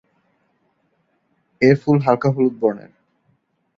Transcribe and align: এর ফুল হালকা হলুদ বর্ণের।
এর 1.61 1.75
ফুল 1.81 1.97
হালকা 2.05 2.29
হলুদ 2.35 2.55
বর্ণের। 2.61 2.91